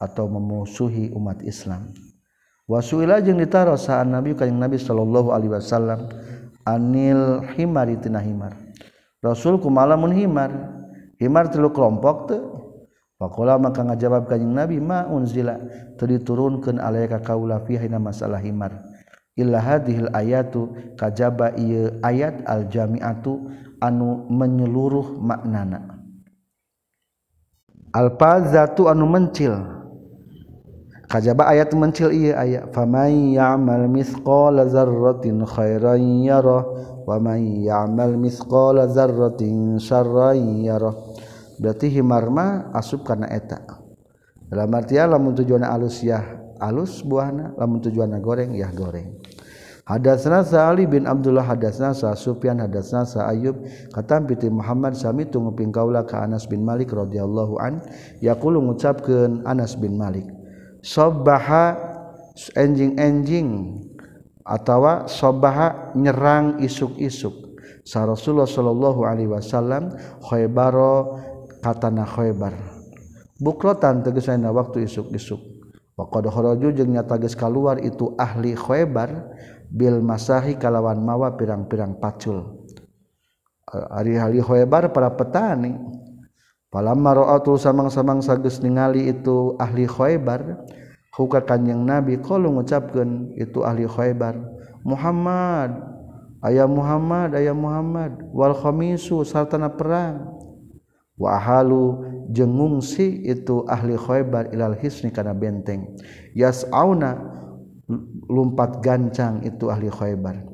[0.00, 1.92] atau memusuhi umat islam.
[2.68, 6.06] Wasuila jeung ditaro saan nabi kanjing nabi sallallahu alaihi wasallam
[6.68, 8.56] anil himari tina himar.
[9.20, 10.52] Rasul kumalamun himar.
[11.20, 12.40] Himar tilu kelompok teh
[13.20, 15.60] Pakola maka ngajawab kanjing Nabi ma unzila.
[16.00, 18.80] Teu diturunkeun alayka kaula fi hina masalah himar.
[19.36, 23.44] Illa hadhil ayatu kajaba ieu ayat al jami'atu
[23.76, 26.00] anu menyeluruh maknana.
[27.92, 29.52] Al fazatu anu mencil.
[31.04, 36.64] Kajaba ayat mencil ieu ayat faman ya'mal mithqala dzarratin khairan yara
[37.04, 41.09] wa man ya'mal mithqala dzarratin syarran yara
[41.60, 43.60] berarti himarma asup karena eta.
[44.48, 49.20] Dalam artian lamun tujuan alus yah alus buahna lamun tujuan goreng yah goreng.
[49.90, 53.58] Hadatsna Sa'ali bin Abdullah hadatsna Sa Sufyan hadatsna Sa Ayyub.
[53.90, 57.82] Katam piti Muhammad sami tunguping kaula ka Anas bin Malik radhiyallahu an.
[58.22, 60.30] Yaqulu ngucapkeun Anas bin Malik
[60.86, 61.74] Sobaha
[62.54, 63.82] enjing-enjing
[64.46, 67.52] atawa sobaha nyerang isuk-isuk.
[67.84, 69.90] Sa Rasulullah sallallahu alaihi wasallam
[70.22, 71.18] Khaybaro
[71.60, 72.80] katana khoebar
[73.40, 75.40] bukrotan tegesana waktu isuk-isuk.
[75.96, 79.36] Waqadkharaju jeung nyata geus kaluar itu ahli khoebar
[79.68, 82.64] bil masahi kalawan mawa pirang-pirang pacul.
[83.68, 85.76] Hari-hali khoebar para petani.
[86.70, 90.62] Palamma ra'atul samang-samang sageus ningali itu ahli khoebar
[91.18, 94.38] huka kanyang nabi kalau ngucapkan itu ahli khoebar
[94.86, 95.74] Muhammad
[96.46, 100.39] ayah Muhammad ayah Muhammad wal khamisu sartana perang.
[101.20, 102.00] wahalu
[102.32, 105.92] jengungsi itu ahli khoebar ilal hisni karena benteng.
[106.32, 107.20] Yas auna
[108.30, 110.48] lumpat gancang itu ahli khoebar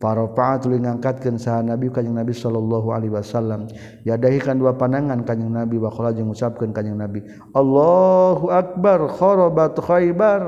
[0.00, 3.68] para paat tuli ngangkatkeun saha Nabi kanjing Nabi sallallahu alaihi wasallam.
[4.08, 7.20] Yadahikan dua panangan kanjing Nabi wa qala jeung ngucapkeun kanjing Nabi
[7.52, 10.42] Allahu akbar kharabat khaybar.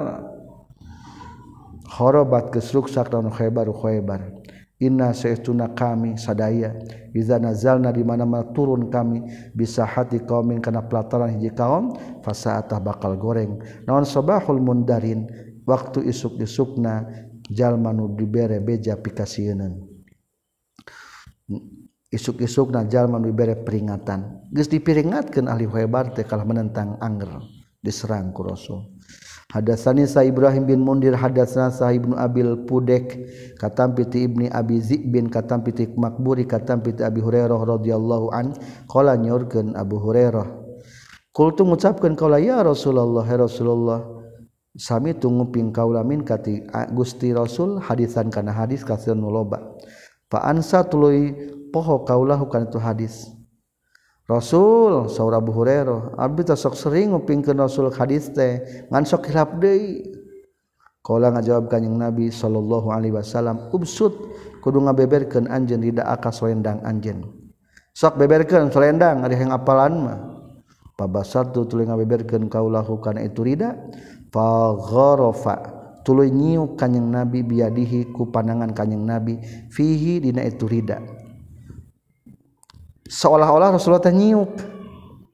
[1.92, 4.41] Kharabat kesruksak lawan khaybar khaybar.
[4.82, 6.74] inna saytuna kami sadaya.
[7.14, 9.22] Iza nazalna di mana-mana turun kami
[9.54, 11.94] bisa hati kaumin kana pelataran hiji kaum
[12.26, 13.62] fasaatah bakal goreng.
[13.86, 15.30] Naon sabahul mundarin
[15.62, 17.06] waktu isuk-isukna
[17.46, 19.92] jalma nu dibere beja pikasieun
[22.12, 24.52] isuk-isukna jalma nu dibere peringatan.
[24.52, 27.40] Geus dipiringatkeun ahli hebar teh kalah menentang anger
[27.80, 28.91] diserang ku rasul.
[29.52, 33.20] Hadatsani Sa Ibrahim bin Mundir hadatsana Sa Ibnu Abil Pudek
[33.60, 38.56] katam piti Ibni Abi Zib bin katam piti Makburi katam piti Abi Hurairah radhiyallahu an
[38.88, 40.48] qala nyorkeun Abu Hurairah.
[41.36, 44.00] Kultu ngucapkeun kaula ya Rasulullah ya Rasulullah
[44.72, 46.64] sami tunggu ping kaula min kati
[46.96, 49.60] Gusti Rasul hadisan kana hadis kasil nu loba.
[50.32, 51.32] Fa ansa tuluy
[51.68, 53.28] poho kaulah kana tu hadis.
[54.30, 59.58] Rasul saura Abu Hurairah abdi teh sok sering ngupingkeun Rasul hadis teh ngan sok hilap
[59.58, 60.14] deui.
[61.02, 64.14] Kala ngajawab kanjing Nabi sallallahu alaihi wasallam ubsud
[64.62, 67.26] kudu ngabeberkeun anjeun di aka selendang anjeun.
[67.90, 70.18] Sok beberkeun selendang ari hayang apalan mah.
[70.94, 73.74] Pabasatu tuluy ngabeberkeun kaulahu kana itu rida
[74.30, 75.56] fagharafa
[76.06, 79.42] tuluy nyiuk kanjing Nabi biadihi ku pandangan kanjing Nabi
[79.74, 81.02] fihi dina itu rida.
[83.12, 84.56] seolah-olah Rasulullah teh nyiup.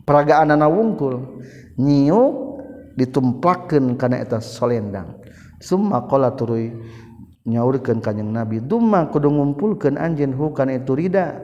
[0.02, 1.38] Peragaan anak wungkul.
[1.78, 2.34] Nyiup
[2.98, 5.14] ditumplakan karena eta solendang
[5.62, 6.74] summa qala turui
[7.46, 8.58] nyaurkeun kanjing nabi.
[8.58, 11.38] Dumma kudu ngumpulkeun anjeun hukan itu rida?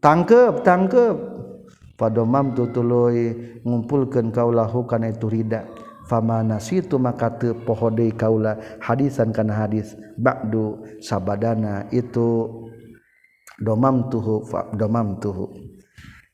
[0.00, 1.16] Tangkep tangkep.
[1.94, 5.62] Padomam tutuluy ngumpulkeun kaulah hukan itu rida?
[6.04, 12.50] Fama nasitu maka teu poho deui kaula hadisan kana hadis ba'du sabadana itu
[13.60, 14.42] domam tuhu
[14.74, 15.74] domam tuhu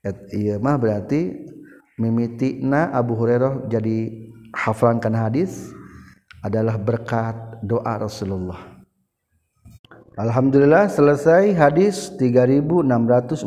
[0.00, 1.44] Et, iya mah berarti
[2.00, 4.08] mimitina Abu Hurairah jadi
[4.56, 5.68] haflankan hadis
[6.40, 8.80] adalah berkat doa Rasulullah.
[10.16, 13.44] Alhamdulillah selesai hadis 3648